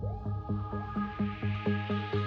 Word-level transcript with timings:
Thank 0.00 0.12
you. 2.14 2.17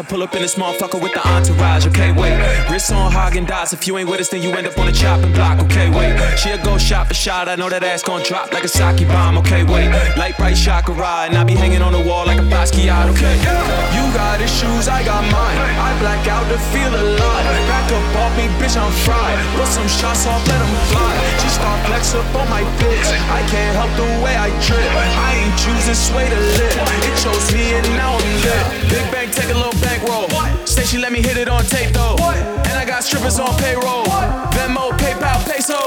I 0.00 0.02
pull 0.02 0.22
up 0.22 0.34
in 0.34 0.40
this 0.40 0.54
motherfucker 0.54 0.98
with 0.98 1.12
the 1.12 1.20
entourage, 1.40 1.86
okay, 1.86 2.12
wait. 2.12 2.36
Wrist 2.70 2.92
on 2.92 3.10
Häagen-Dazs. 3.10 3.72
If 3.72 3.86
you 3.86 3.96
ain't 3.98 4.08
with 4.08 4.20
us, 4.20 4.28
then 4.28 4.42
you 4.42 4.52
end 4.52 4.66
up 4.66 4.78
on 4.78 4.86
the 4.86 4.92
chopping 4.92 5.32
block, 5.32 5.60
okay, 5.64 5.88
wait. 5.90 6.12
She'll 6.38 6.62
go 6.62 6.76
shot 6.78 7.08
for 7.08 7.14
shot. 7.14 7.48
I 7.48 7.56
know 7.56 7.68
that 7.68 7.82
ass 7.82 8.02
gon' 8.02 8.22
drop 8.22 8.52
like 8.52 8.64
a 8.64 8.68
sake 8.68 9.06
bomb, 9.08 9.38
okay, 9.38 9.64
wait. 9.64 9.88
Light 10.16 10.36
bright 10.36 10.56
chakra, 10.56 11.26
and 11.26 11.36
I 11.36 11.44
be 11.44 11.54
hanging 11.54 11.82
on 11.82 11.92
the 11.92 12.00
wall 12.00 12.26
like 12.26 12.38
a 12.38 12.46
Basquiat, 12.52 13.08
okay. 13.12 13.36
You 13.96 14.04
got 14.12 14.40
issues, 14.40 14.88
I 14.88 15.02
got 15.04 15.24
mine. 15.32 15.58
I 15.80 15.90
black 16.00 16.26
out 16.28 16.44
to 16.52 16.58
feel 16.72 16.92
alive. 16.92 17.44
Back 17.68 17.88
up 17.92 18.16
off 18.20 18.32
me, 18.36 18.46
bitch, 18.60 18.76
I'm 18.76 18.92
fried. 19.04 19.38
Put 19.56 19.68
some 19.68 19.88
shots 19.88 20.26
off, 20.26 20.42
let 20.46 20.58
them 20.58 20.74
fly. 20.92 21.12
She 21.40 21.48
start 21.48 21.78
flex 21.86 22.14
up 22.14 22.26
on 22.36 22.48
my 22.50 22.62
bitch. 22.76 23.08
I 23.32 23.40
can't 23.48 23.74
help 23.76 23.92
the 23.96 24.08
way 24.22 24.36
I 24.36 24.50
trip. 24.60 24.84
I 24.84 25.40
ain't 25.40 25.56
choose 25.56 25.84
this 25.86 26.12
way 26.12 26.28
to 26.28 26.36
live. 26.36 26.76
It 27.08 27.14
chose 27.22 27.48
me 27.54 27.74
and 27.74 27.86
now 27.96 28.16
I'm 28.16 28.28
lit. 28.44 28.90
Big 28.90 29.04
bang, 29.12 29.30
take 29.30 29.50
a 29.50 29.56
little 29.56 29.78
bankroll. 29.80 30.28
Say 30.66 30.84
she 30.84 30.98
let 30.98 31.12
me 31.12 31.20
hit 31.20 31.29
it 31.36 31.48
on 31.48 31.64
tape 31.64 31.92
though. 31.92 32.16
And 32.18 32.74
I 32.78 32.84
got 32.84 33.04
strippers 33.04 33.38
on 33.38 33.54
payroll. 33.58 34.04
Venmo, 34.56 34.90
PayPal, 34.98 35.38
peso. 35.44 35.78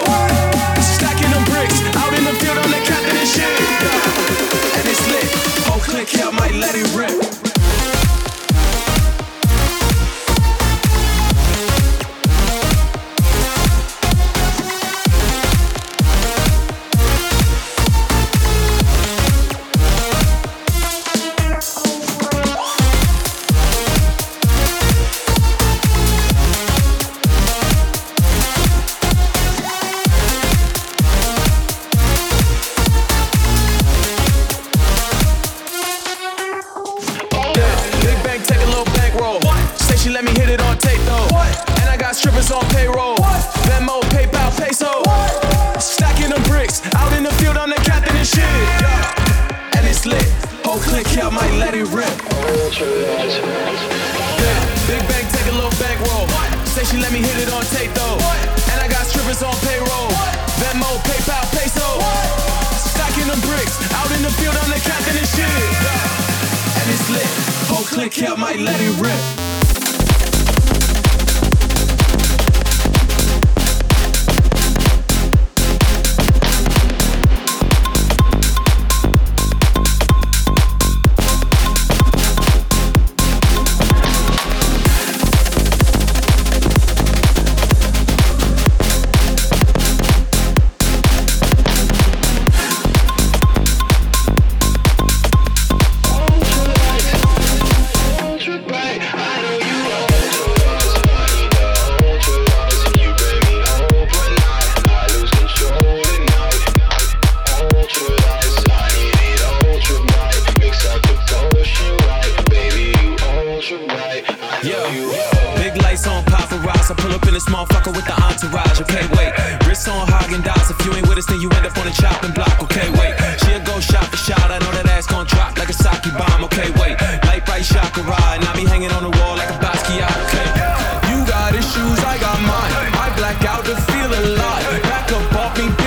Stacking 0.82 1.32
them 1.32 1.44
bricks 1.46 1.82
out 1.98 2.14
in 2.14 2.24
the 2.24 2.34
field 2.40 2.58
on 2.58 2.70
the 2.70 2.82
captain 2.86 3.18
and 3.18 3.28
shit. 3.28 3.50
And 4.78 4.88
it's 4.88 5.06
lit. 5.12 5.28
Oh, 5.68 5.80
click 5.84 6.10
here, 6.10 6.28
I 6.28 6.32
might 6.32 6.56
let 6.56 6.76
it 6.76 6.88
rip. 6.96 7.43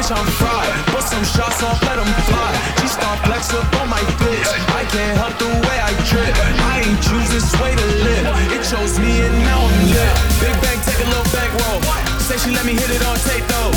Bitch, 0.07 0.17
I'm 0.17 0.27
fried. 0.39 0.87
Put 0.95 1.03
some 1.03 1.25
shots 1.25 1.63
off, 1.63 1.83
let 1.83 1.97
them 1.97 2.07
fly. 2.27 2.53
She 2.81 2.89
start 2.89 3.19
flex 3.27 3.53
up 3.55 3.67
on 3.81 3.89
my 3.89 4.01
bitch. 4.23 4.49
I 4.75 4.85
can't 4.91 5.19
help 5.19 5.39
the 5.39 5.47
way 5.67 5.79
I 5.83 5.93
trip. 6.07 6.33
I 6.63 6.83
ain't 6.87 7.01
choose 7.03 7.31
this 7.31 7.51
way 7.61 7.75
to 7.75 7.87
live. 8.05 8.27
It 8.53 8.63
chose 8.63 8.99
me 8.99 9.21
and 9.21 9.39
now 9.43 9.61
I'm 9.67 9.83
lit. 9.91 10.15
Big 10.41 10.55
bang, 10.63 10.79
take 10.85 11.01
a 11.03 11.09
little 11.09 11.29
back 11.33 11.51
roll. 11.67 11.81
Say 12.21 12.39
she 12.39 12.51
let 12.55 12.65
me 12.67 12.75
hit 12.75 12.91
it 12.91 13.03
on 13.07 13.17
tape 13.27 13.47
though. 13.47 13.73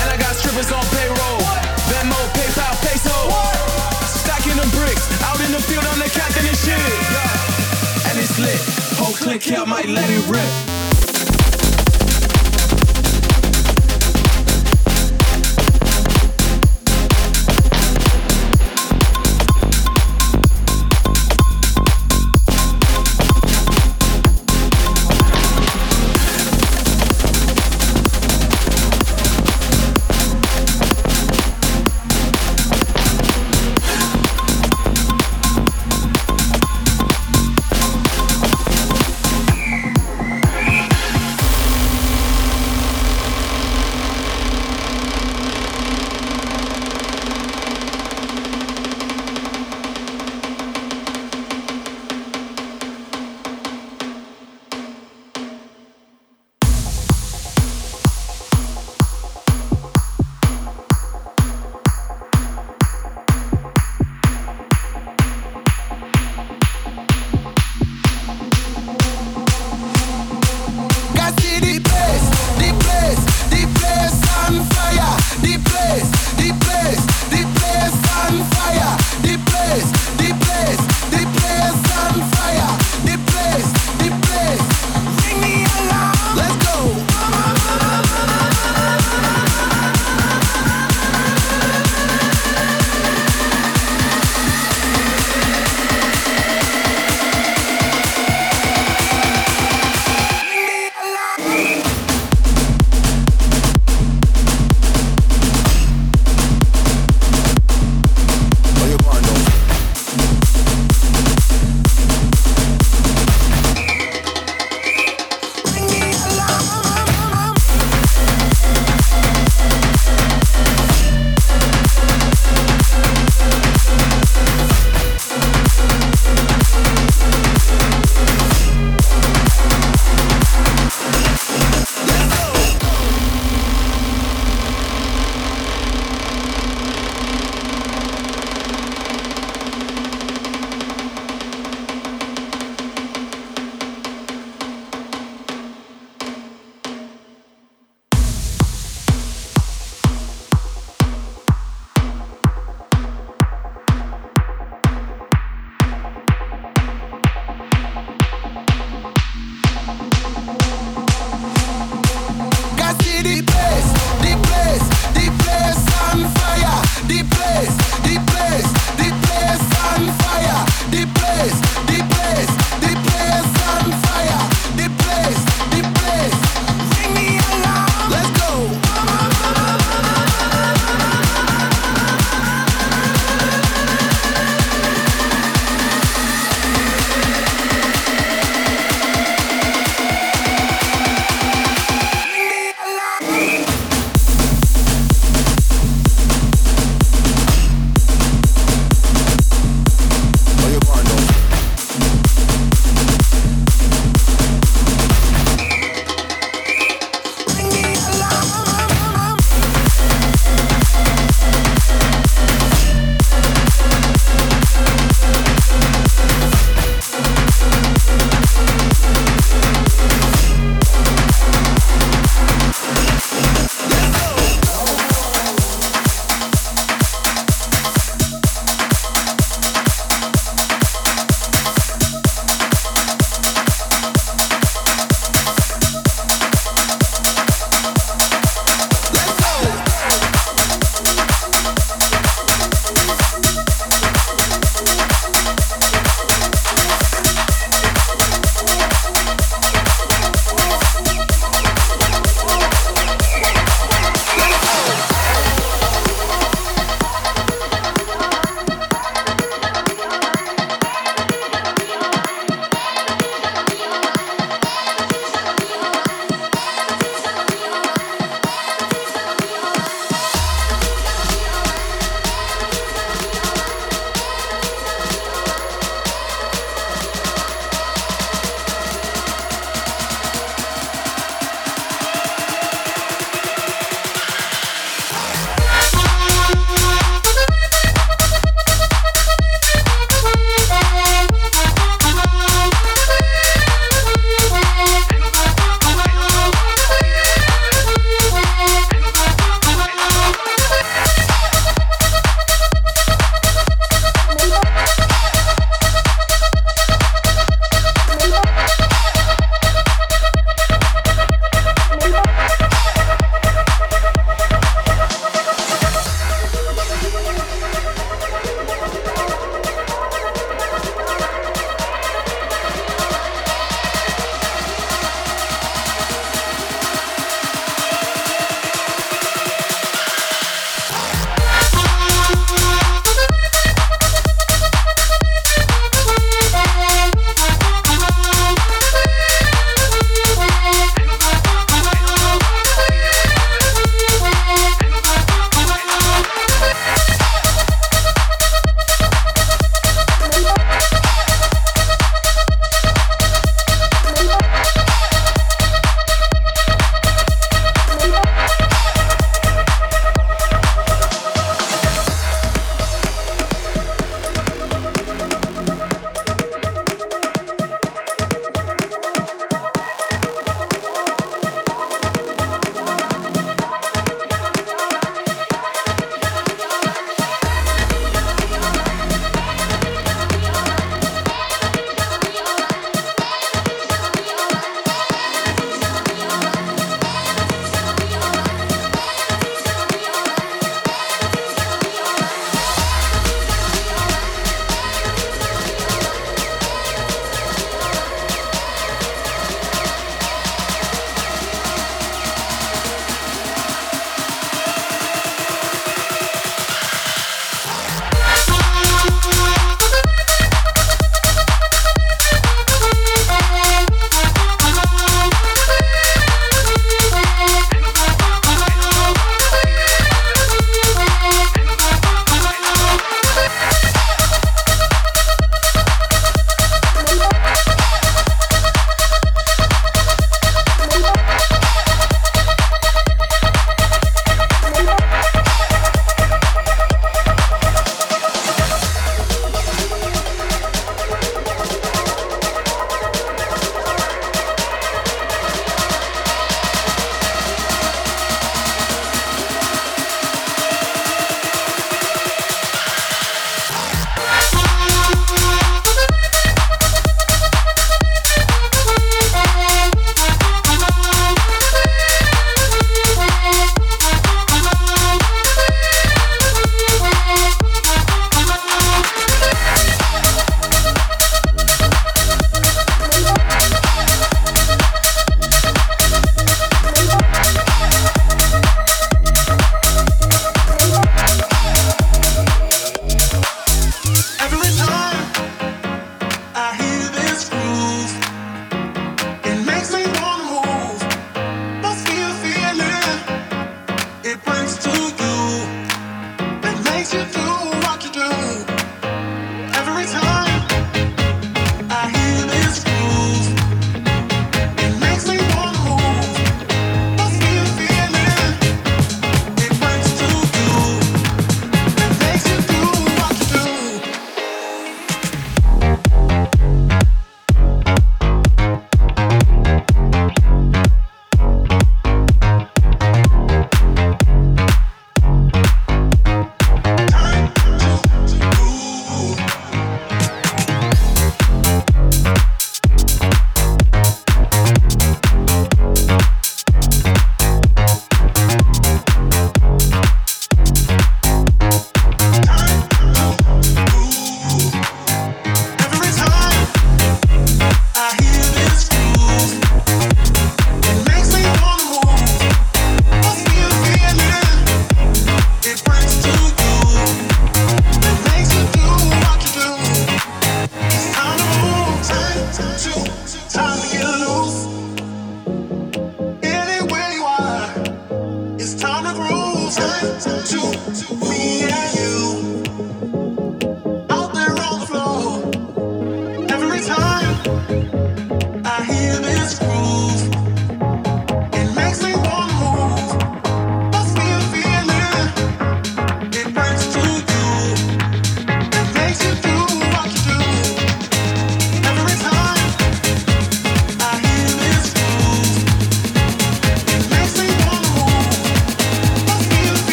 And 0.00 0.06
I 0.10 0.16
got 0.18 0.34
strippers 0.36 0.70
on 0.72 0.84
payroll. 0.94 1.42
Venmo, 1.90 2.18
PayPal, 2.36 2.74
peso. 2.82 3.16
Stacking 4.06 4.56
them 4.56 4.70
bricks. 4.78 5.06
Out 5.22 5.40
in 5.40 5.50
the 5.52 5.62
field, 5.62 5.84
I'm 5.86 5.98
the 5.98 6.10
captain 6.10 6.46
and 6.46 6.58
shit. 6.58 6.78
And 8.08 8.18
it's 8.18 8.38
lit. 8.38 8.60
Whole 8.98 9.14
click 9.14 9.42
here, 9.42 9.66
might 9.66 9.88
let 9.88 10.08
it 10.10 10.22
rip. 10.30 10.81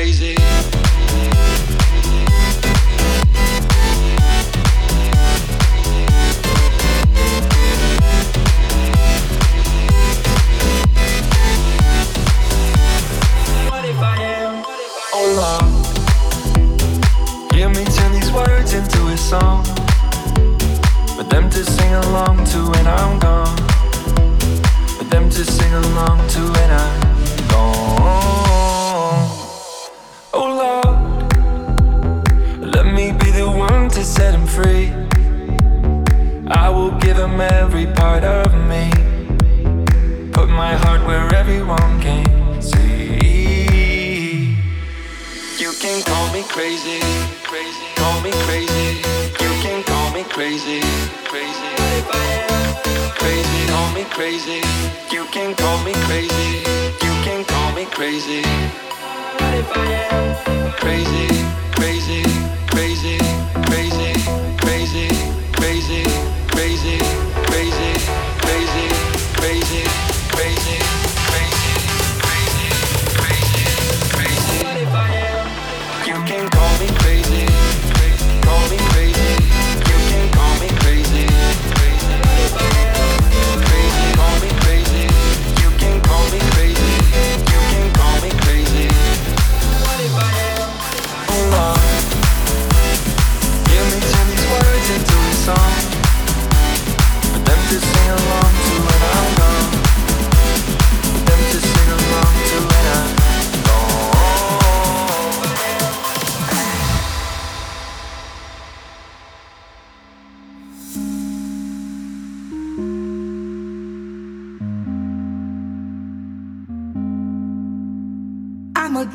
I'm 0.00 0.37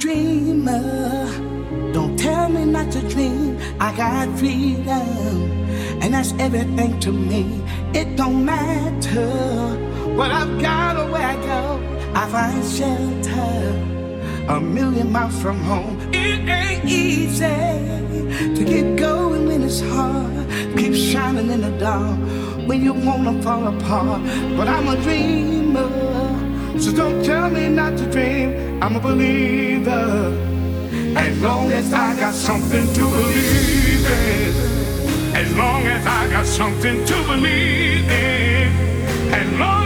dreamer. 0.04 1.26
Don't 1.94 2.20
tell 2.20 2.50
me 2.50 2.66
not 2.66 2.92
to 2.92 3.00
dream. 3.08 3.58
I 3.80 3.96
got 3.96 4.38
freedom, 4.38 5.38
and 6.02 6.14
that's 6.14 6.34
everything 6.40 7.00
to 7.00 7.12
me. 7.14 7.62
It 7.94 8.18
don't 8.18 8.44
matter 8.44 9.32
what 10.18 10.30
I've 10.30 10.62
got 10.62 10.98
or 10.98 11.10
where 11.10 11.26
I 11.26 11.36
go. 11.52 11.62
I 12.14 12.24
find 12.34 12.66
shelter 12.76 13.56
a 14.50 14.60
million 14.60 15.10
miles 15.10 15.42
from 15.42 15.60
home. 15.60 15.96
It 16.12 16.50
ain't 16.50 16.84
easy 16.84 17.56
to 18.58 18.62
get 18.66 18.98
going 18.98 19.48
when 19.48 19.64
it's 19.64 19.80
hard. 19.80 20.50
Keep 20.76 20.96
shining 20.96 21.50
in 21.50 21.62
the 21.62 21.72
dark 21.80 22.20
when 22.68 22.84
you 22.84 22.92
wanna 22.92 23.42
fall 23.42 23.66
apart. 23.74 24.22
But 24.58 24.68
I'm 24.68 24.90
a 24.90 24.98
dreamer. 25.02 25.92
So 26.78 26.92
don't 26.92 27.24
tell 27.24 27.50
me 27.50 27.70
not 27.70 27.98
to 28.00 28.06
dream. 28.12 28.73
I'm 28.84 28.98
a 28.98 29.00
believer. 29.00 30.38
As 31.16 31.42
long 31.42 31.72
as 31.72 31.94
I 31.94 32.20
got 32.20 32.34
something 32.34 32.86
to 32.96 33.00
believe 33.00 34.06
in. 34.06 35.34
As 35.34 35.56
long 35.56 35.84
as 35.84 36.06
I 36.06 36.30
got 36.30 36.46
something 36.46 37.06
to 37.06 37.14
believe 37.24 38.10
in. 38.12 38.68
As 39.34 39.58
long 39.58 39.83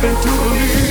something 0.00 0.22
to 0.22 0.38
believe 0.38 0.87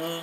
É 0.00 0.22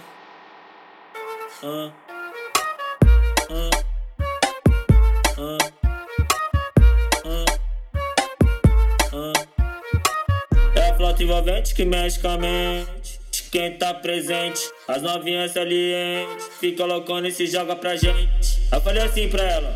a 10.90 10.96
flauta 10.96 11.22
envolvente 11.22 11.76
que 11.76 11.84
mexe 11.84 12.22
com 12.22 12.30
a 12.30 12.38
mente. 12.38 13.20
Quem 13.52 13.78
tá 13.78 13.94
presente, 13.96 14.62
as 14.88 15.02
novinhas 15.02 15.52
salientes. 15.52 16.48
Fica 16.58 16.86
loucona 16.86 17.28
e 17.28 17.34
se 17.34 17.46
joga 17.46 17.76
pra 17.76 17.98
gente. 17.98 18.70
Eu 18.72 18.80
falei 18.80 19.04
assim 19.04 19.28
pra 19.28 19.44
ela. 19.44 19.76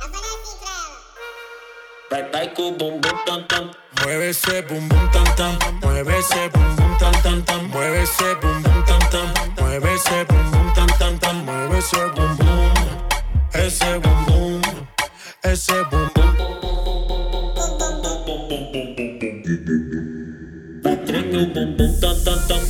Eu 0.00 0.10
falei 0.10 0.30
assim 0.30 0.58
pra 0.58 0.70
ela. 0.70 1.00
Vai, 2.10 2.28
vai 2.32 2.48
com 2.52 2.62
o 2.62 2.72
bumbum 2.72 3.16
tam 3.24 3.44
tam. 3.44 3.70
Mueve 4.02 4.30
esse 4.30 4.60
bumbum 4.62 5.08
tam 5.12 5.22
tam. 5.36 5.56
Mueve 5.84 6.18
esse 6.18 6.48
bumbum. 6.48 6.83
tan 7.24 7.42
tan, 7.44 7.70
mueve 7.72 8.02
ese 8.02 8.34
bum 8.42 8.62
bum 8.62 8.84
tan 8.86 9.00
tan, 9.10 9.28
mueve 9.58 9.94
ese 9.94 10.24
bum 10.28 10.50
bum 10.52 10.66
tan 10.76 10.88
tan 10.98 11.18
tan, 11.18 11.36
mueve 11.46 11.78
ese 11.78 12.00
bum 12.14 12.36
bum, 12.36 12.74
ese 13.54 13.98
bum 14.02 14.24
bum, 14.26 14.62
ese 15.42 15.84
bum 15.90 16.08
bum. 16.14 16.36
Bum 17.56 17.70
bum 17.78 18.02
bum 18.02 18.18
bum 21.46 21.68
bum 21.78 21.92
tan 22.00 22.16
tan 22.24 22.38
tan. 22.48 22.63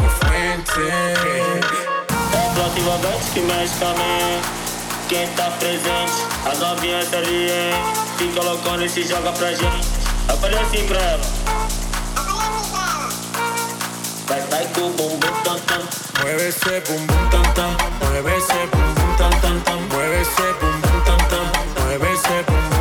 Diego 0.00 0.08
Fuentes. 0.08 0.76
É 2.32 2.54
bloco 2.54 2.78
envolvente 2.78 3.30
que 3.32 3.40
mexe. 3.40 3.74
Quem 5.08 5.26
tá 5.28 5.50
presente, 5.58 6.12
as 6.46 6.58
novinhas 6.58 7.08
tá 7.08 7.18
ali, 7.18 7.50
hein? 7.50 7.74
Se 8.16 8.84
e 8.84 8.88
se 8.88 9.02
joga 9.08 9.32
pra 9.32 9.52
gente. 9.52 9.88
Aparece, 10.28 10.62
assim 10.62 10.86
pra 10.86 11.00
ela. 11.00 11.20
Vai, 14.28 14.40
vai 14.42 14.66
com 14.74 14.82
o 14.82 14.90
bumbum 14.90 15.42
tam 15.44 15.58
tam. 15.60 15.82
Mueve 16.20 16.48
esse 16.48 16.80
bumbum 16.86 17.28
tam 17.30 17.42
tam. 17.54 17.76
Mueve 18.00 18.36
esse 18.36 18.66
bumbum 18.72 19.16
tam 19.16 19.30
tam 19.40 19.60
tam. 19.60 19.80
Mueve 19.92 20.20
esse 20.22 20.52
bumbum 20.60 21.00
tam 21.04 21.18
tam. 21.28 21.84
Mueve 21.84 22.12
esse 22.12 22.42
bumbum. 22.44 22.79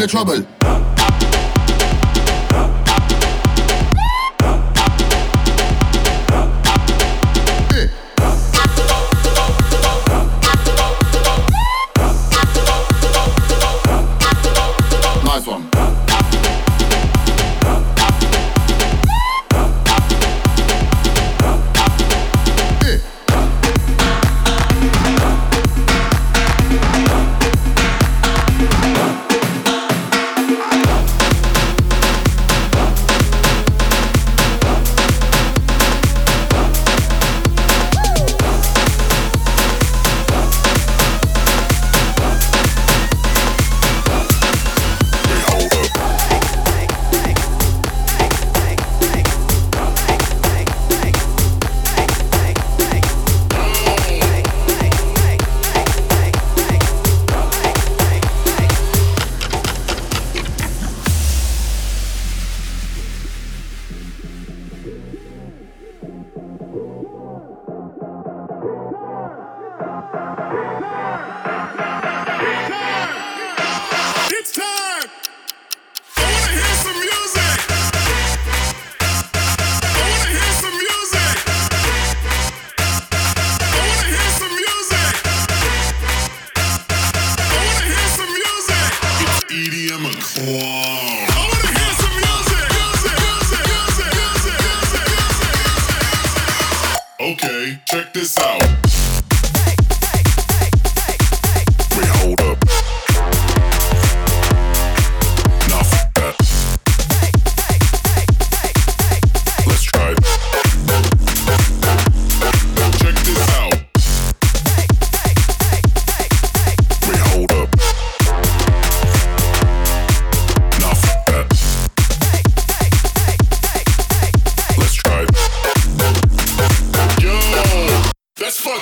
the 0.00 0.06
trouble. 0.06 0.59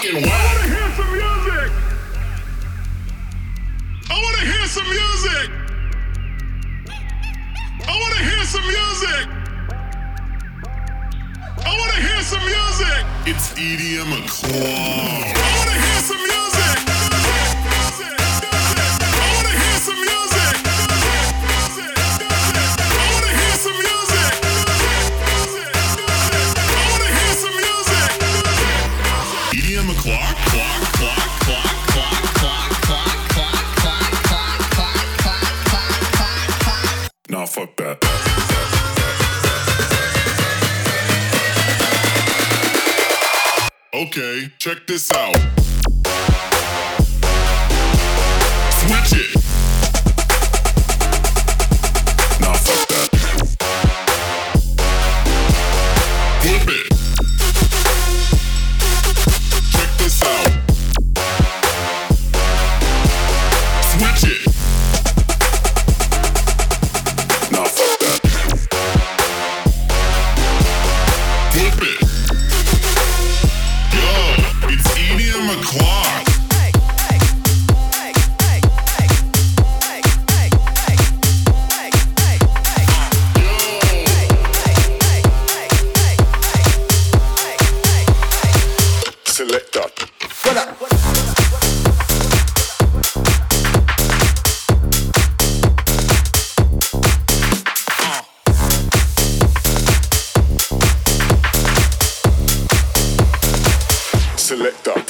fucking 0.09 0.27
wild. 0.31 0.58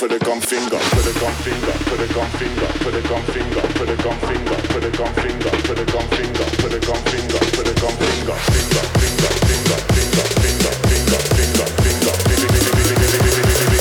put 0.09 0.23
a 0.23 0.25
gun 0.25 0.41
finger, 0.41 0.79
put 0.79 1.07
a 1.07 1.21
gun 1.21 1.35
finger, 1.45 1.73
put 1.85 2.01
a 2.01 2.09
gun 2.15 2.31
finger, 2.41 2.67
put 2.81 2.95
a 2.95 3.03
gun 3.09 3.23
finger, 3.29 3.61
put 3.77 3.89
a 3.89 3.97
gun 3.97 4.17
finger, 4.25 4.57
put 4.73 4.85
a 4.85 4.91
gun 4.97 5.13
finger, 5.21 5.51
put 5.69 5.79
a 5.79 5.85
gun 5.85 6.09
finger, 6.09 6.49
put 6.57 6.73
a 6.73 6.81
gun 6.81 7.03
finger, 7.13 7.39
put 7.53 7.69
a 7.69 7.75
gun 7.77 7.95
finger, 8.01 8.39
finger, 8.49 8.85
finger, 8.97 9.29
finger, 9.45 9.79
finger, 9.85 10.17
finger, 11.29 12.15
finger, 12.25 12.57
finger, 12.57 13.05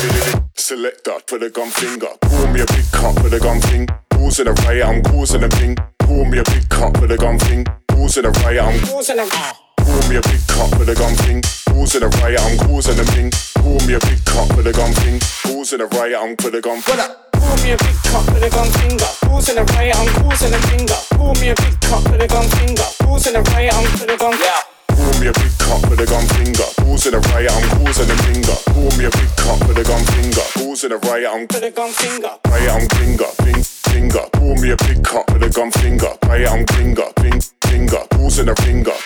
finger, 0.04 0.44
Selector, 0.56 1.18
put 1.28 1.44
a 1.44 1.50
gum 1.50 1.70
finger, 1.70 2.12
pull 2.22 2.48
me 2.48 2.60
a 2.60 2.66
big 2.66 2.92
cup, 2.92 3.16
put 3.16 3.34
a 3.34 3.40
gun 3.40 3.62
thing, 3.62 3.88
in 4.12 4.48
a 4.48 4.52
riot, 4.52 4.86
I'm 4.86 5.02
causing 5.04 5.44
a 5.44 5.48
thing, 5.48 5.78
pull 6.00 6.26
me 6.26 6.40
a 6.40 6.44
big 6.44 6.68
cup, 6.68 6.94
put 6.96 7.10
a 7.10 7.16
gun 7.16 7.40
thing, 7.40 7.66
in 7.90 8.26
a 8.26 8.30
riot, 8.44 8.64
I'm 8.64 8.80
causing 8.86 9.20
a 9.20 9.67
Pull 9.88 10.04
me 10.10 10.18
a 10.18 10.22
big 10.28 10.44
cock 10.52 10.72
with 10.78 10.90
a 10.90 10.96
gun 10.96 11.16
thing. 11.24 11.40
Balls 11.72 11.96
in 11.96 12.02
the 12.04 12.10
right, 12.20 12.36
I'm 12.36 12.58
causing 12.68 13.00
a 13.00 13.06
thing. 13.16 13.32
Pull 13.64 13.80
me 13.88 13.94
a 13.96 14.00
big 14.00 14.20
cock 14.26 14.52
with 14.58 14.68
a 14.68 14.74
gun 14.74 14.92
thing. 15.00 15.22
Balls 15.48 15.72
in 15.72 15.80
the 15.80 15.88
right, 15.96 16.14
I'm 16.14 16.36
with 16.44 16.56
a 16.56 16.62
gun 16.62 16.84
Pull 16.84 17.56
me 17.64 17.72
a 17.72 17.78
big 17.78 17.96
cock 18.12 18.28
uh, 18.28 18.34
with 18.34 18.44
a 18.44 18.50
gun 18.50 18.68
finger. 18.84 19.08
Balls 19.24 19.48
in 19.48 19.56
the 19.56 19.64
right, 19.64 19.96
I'm 19.96 20.08
causing 20.22 20.54
a 20.54 20.60
finger. 20.68 21.00
Pull 21.12 21.36
me 21.36 21.50
a 21.50 21.56
big 21.56 21.80
cock 21.80 22.06
uh, 22.06 22.12
with 22.12 22.22
a 22.22 22.28
gun 22.28 22.50
finger. 22.60 22.84
Balls 23.00 23.28
in 23.28 23.34
the 23.34 23.42
right, 23.52 23.74
I'm 23.74 23.84
with 23.84 24.12
a 24.12 24.18
gun. 24.18 24.36
Yeah. 24.38 24.77
Pull 24.98 25.14
me 25.22 25.28
a 25.30 25.34
big 25.34 25.54
cup 25.62 25.82
with 25.90 26.02
a 26.02 26.08
gun 26.10 26.26
finger. 26.34 26.66
Balls 26.82 27.06
in 27.06 27.14
a 27.14 27.20
right, 27.30 27.46
I'm 27.46 27.66
causing 27.78 28.10
a 28.10 28.18
finger. 28.26 28.58
Pull 28.74 28.90
me 28.98 29.06
a 29.06 29.14
big 29.14 29.30
cup 29.38 29.62
with 29.70 29.78
a 29.78 29.86
gun 29.86 30.04
finger. 30.18 30.42
Balls 30.58 30.84
in 30.84 30.90
the 30.90 30.98
right, 31.06 31.26
I'm 31.26 31.46
with 31.46 31.62
a 31.62 31.70
gun 31.70 31.92
finger. 31.94 32.34
Right, 32.50 32.66
I'm 32.66 32.90
finger, 32.98 33.30
finger, 33.46 33.70
finger. 33.94 34.26
Pour 34.34 34.56
me 34.58 34.72
a 34.74 34.78
big 34.90 35.04
cup 35.06 35.30
with 35.32 35.44
a 35.44 35.50
gun 35.54 35.70
finger. 35.70 36.10
Right, 36.26 36.50
I'm 36.50 36.66
finger, 36.74 37.06
finger, 37.22 37.46
finger. 37.70 38.02
Balls 38.10 38.40
in 38.40 38.50
a 38.50 38.56
finger. 38.66 38.98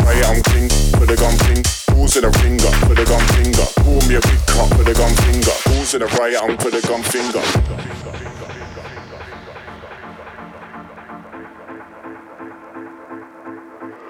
Right, 0.00 0.22
I'm 0.24 0.40
king 0.48 0.72
with 0.96 1.12
a 1.12 1.16
gun 1.20 1.36
finger. 1.44 1.68
Balls 1.92 2.16
in 2.16 2.24
a 2.24 2.32
finger, 2.40 2.72
with 2.88 2.98
a 2.98 3.04
gun 3.04 3.24
finger. 3.36 3.68
Pour 3.84 4.00
me 4.08 4.16
a 4.16 4.22
big 4.24 4.40
cup 4.48 4.72
with 4.80 4.88
a 4.88 4.94
gun 4.96 5.12
finger. 5.28 5.56
Balls 5.68 5.92
in 5.92 6.02
a 6.02 6.08
right, 6.16 6.36
I'm 6.40 6.56
with 6.56 6.72
a 6.72 6.82
gun 6.88 7.02
finger. 7.04 7.44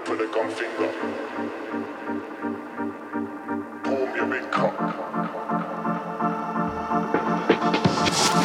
with 0.08 0.20
a 0.20 0.26
gun 0.32 0.48
finger. 0.50 0.86
Pull 3.82 4.06
me 4.06 4.18
a 4.20 4.26
big 4.26 4.50
cock. 4.52 4.76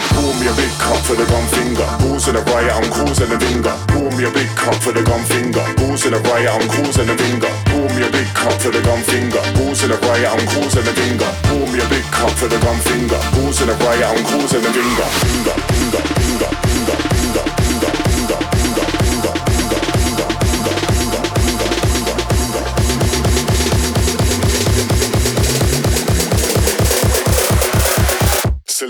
Pull 0.09 0.33
me 0.41 0.47
a 0.47 0.53
big 0.57 0.73
cup 0.81 0.97
for 1.05 1.13
the 1.13 1.25
gun 1.29 1.45
finger. 1.53 1.85
Balls 2.01 2.27
in 2.27 2.33
the 2.33 2.41
right, 2.49 2.65
I'm 2.65 2.89
causing 2.89 3.29
the 3.29 3.37
finger. 3.37 3.75
Pull 3.93 4.09
me 4.17 4.23
a 4.25 4.31
big 4.31 4.49
cup 4.57 4.73
for 4.81 4.91
the 4.91 5.03
gun 5.03 5.21
finger. 5.25 5.61
Balls 5.77 6.05
in 6.05 6.13
the 6.13 6.19
right, 6.33 6.47
I'm 6.49 6.67
causing 6.67 7.05
the 7.05 7.15
finger. 7.15 7.51
Pull 7.69 7.89
me 7.93 8.01
a 8.01 8.09
big 8.09 8.27
cup 8.33 8.53
for 8.57 8.71
the 8.71 8.81
gun 8.81 9.03
finger. 9.03 9.41
Balls 9.53 9.83
in 9.83 9.89
the 9.89 9.97
right, 10.01 10.25
I'm 10.25 10.45
causing 10.49 10.85
the 10.85 10.93
finger. 10.97 11.29
Pull 11.45 11.67
me 11.69 11.77
a 11.77 11.87
big 11.93 12.05
cup 12.09 12.31
for 12.41 12.47
the 12.47 12.57
gun 12.57 12.79
finger. 12.89 13.21
Balls 13.37 13.61
in 13.61 13.67
the 13.69 13.75
right, 13.85 14.01
I'm 14.01 14.23
causing 14.25 14.65
the 14.65 14.71
finger. 14.73 15.07
Finger, 15.29 15.55
finger, 15.69 16.01
finger, 16.17 16.49
finger, 16.65 16.97
finger, 17.05 17.45
finger, 17.61 18.39
finger. 18.49 18.90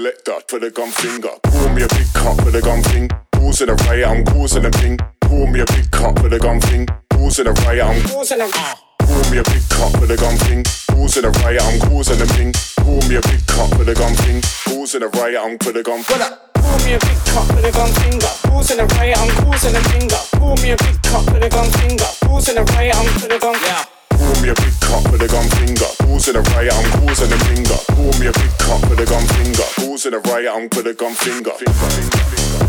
Selector, 0.02 0.41
put 0.49 0.64
a 0.64 0.72
gun 0.72 0.89
finger. 0.89 1.30
Pull 1.43 1.70
me 1.78 1.84
a 1.84 1.88
big 1.93 2.10
cup 2.14 2.43
with 2.43 2.56
a 2.56 2.62
gun 2.62 2.82
thing. 2.89 3.08
Who's 3.38 3.62
in 3.62 3.68
the 3.68 3.76
right? 3.86 4.02
I'm 4.02 4.26
causing 4.26 4.66
a 4.66 4.72
thing. 4.72 4.97
Pull 5.22 5.45
me 5.45 5.60
a 5.62 5.66
big 5.78 5.91
cup 5.91 6.24
with 6.24 6.34
a 6.34 6.39
gun 6.39 6.60
thing. 6.60 6.88
Who's 7.14 7.38
in 7.38 7.45
the 7.45 7.54
right? 7.62 7.80
I'm 7.80 8.02
causing 8.10 8.41
a 8.41 8.49
Pull 8.97 9.30
me 9.30 9.38
a 9.38 9.43
big 9.45 9.62
cup 9.70 9.93
with 10.02 10.10
a 10.10 10.18
gun 10.18 10.34
thing. 10.41 10.66
Who's 10.89 11.18
in 11.18 11.22
the 11.22 11.30
right? 11.45 11.62
I'm 11.62 11.78
causing 11.86 12.18
a 12.18 12.26
thing. 12.34 12.49
Pull 12.82 12.97
me 13.06 13.14
a 13.14 13.22
big 13.22 13.45
cup 13.45 13.78
with 13.78 13.89
a 13.89 13.93
gun 13.93 14.18
thing. 14.26 14.41
Who's 14.66 14.95
in 14.97 15.06
the 15.06 15.10
right? 15.22 15.38
I'm 15.38 15.60
put 15.62 15.78
a 15.78 15.84
gun. 15.86 16.02
What? 16.10 16.49
Pull 16.58 16.80
me 16.82 16.97
a 16.97 16.99
big 17.06 17.20
cup 17.30 17.45
with 17.54 17.70
a 17.70 17.72
gun 17.72 17.93
finger. 18.02 18.34
Who's 18.49 18.74
in 18.74 18.82
the 18.82 18.89
right? 18.97 19.14
I'm 19.14 19.30
causing 19.45 19.78
a 19.78 19.84
finger. 19.93 20.22
Pull 20.34 20.58
me 20.66 20.74
a 20.74 20.78
big 20.82 20.97
cup 21.06 21.30
with 21.30 21.45
a 21.45 21.49
gun 21.54 21.70
finger. 21.78 22.10
Who's 22.26 22.49
in 22.49 22.58
the 22.58 22.66
right? 22.74 22.89
I'm 22.89 23.06
put 23.22 23.30
a 23.30 23.38
gun. 23.38 23.54
Yeah. 23.62 24.01
Pull 24.18 24.41
me 24.41 24.49
a 24.49 24.55
big 24.55 24.76
cup 24.82 25.03
with 25.12 25.22
a 25.22 25.28
gun 25.28 25.47
finger. 25.59 25.89
Who's 26.03 26.28
in 26.28 26.34
the 26.36 26.41
right? 26.53 26.72
I'm 26.72 26.91
causing 26.99 27.32
a 27.32 27.38
finger. 27.45 27.78
Pull 27.95 28.14
me 28.20 28.28
a 28.28 28.32
big 28.32 28.57
cup 28.57 28.82
with 28.89 28.99
a 28.99 29.05
gun 29.05 29.26
finger. 29.38 29.68
Who's 29.80 30.05
in 30.05 30.12
the 30.14 30.20
right? 30.20 30.47
I'm 30.47 30.70
put 30.70 30.88
a 30.88 30.93
gun 30.93 31.14
finger, 31.14 31.51
finger, 31.51 31.74
finger, 31.74 32.18
finger. 32.36 32.62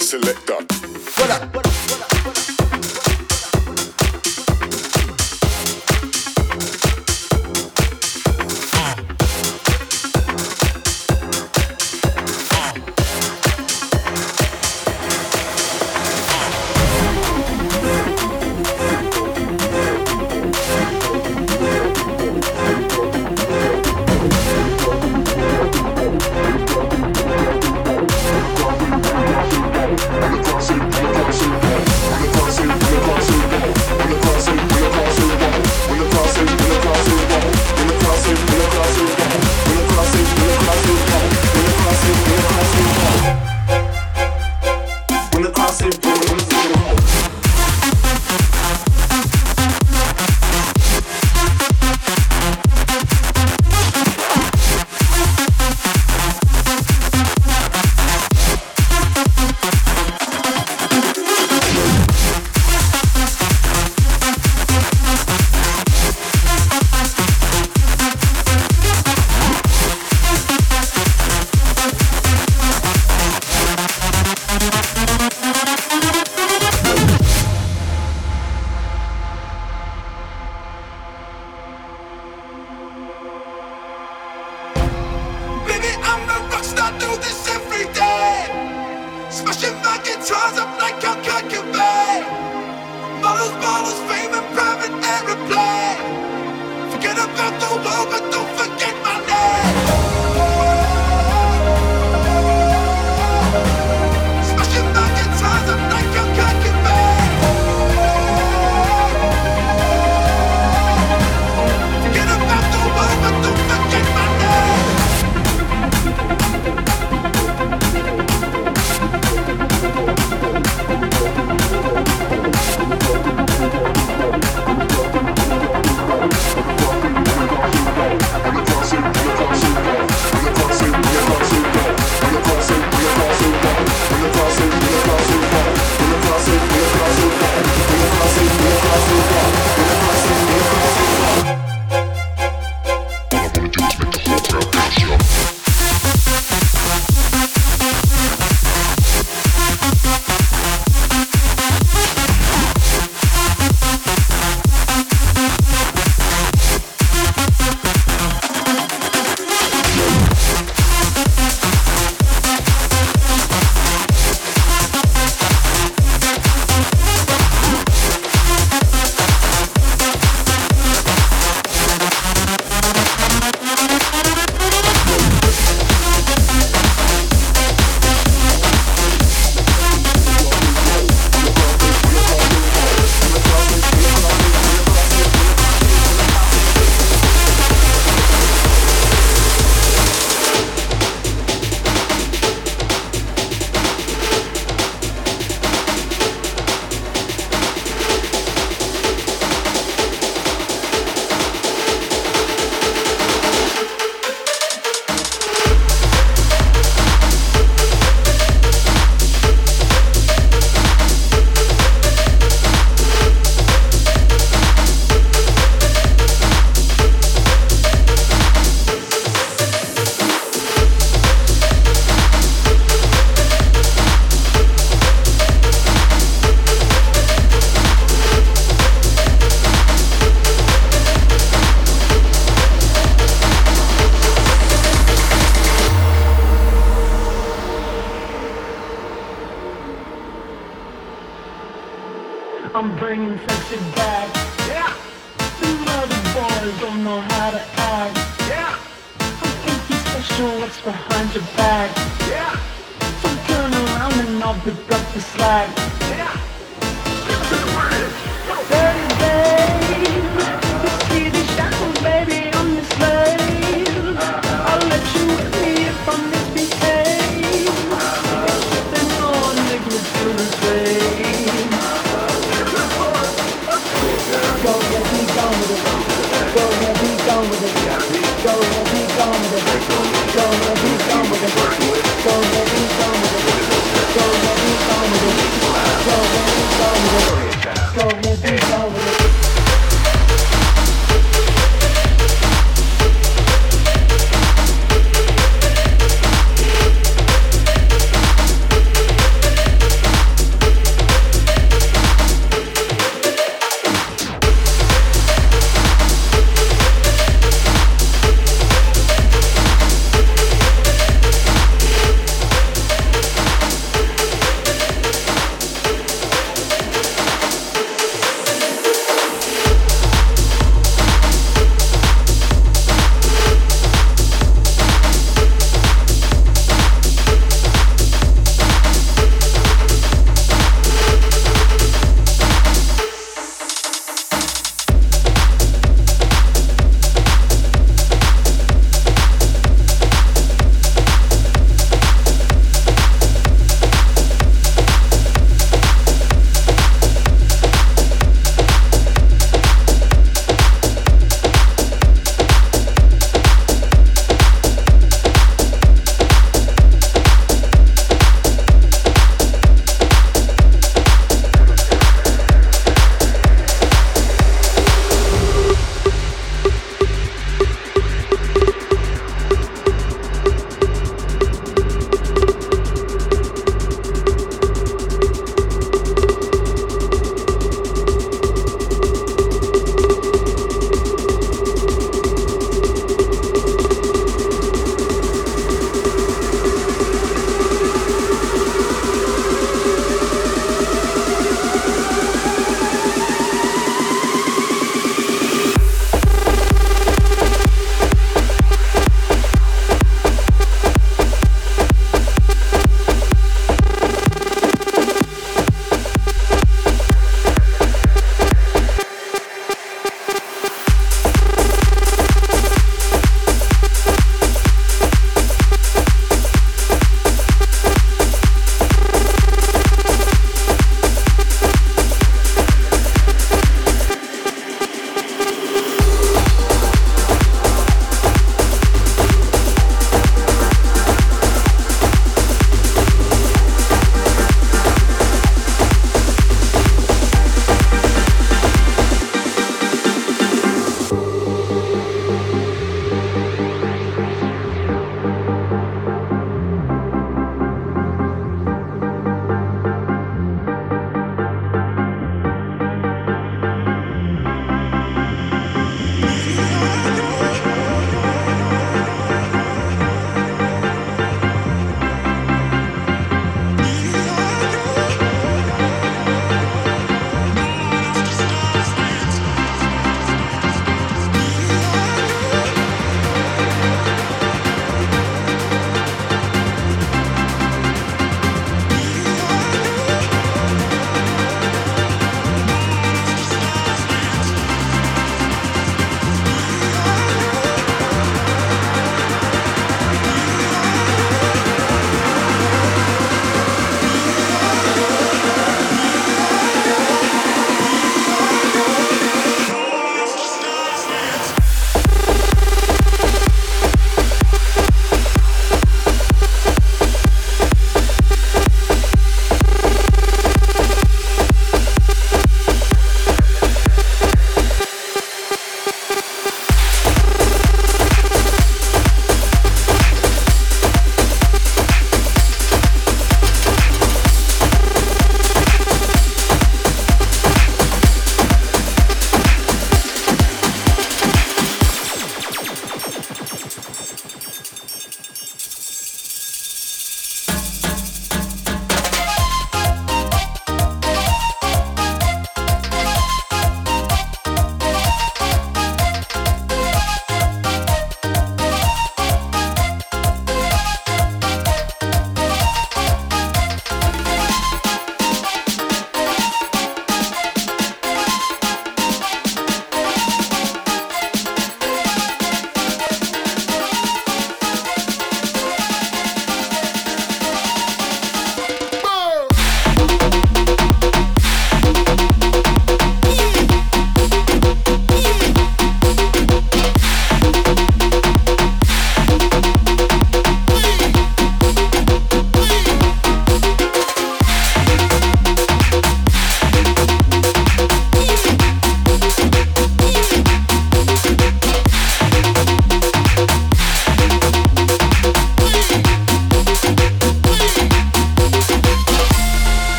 Selector. 0.00 0.77